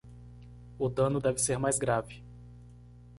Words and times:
O 0.79 0.89
dano 0.89 1.19
deve 1.21 1.37
ser 1.37 1.59
mais 1.59 1.77
grave 1.77 2.23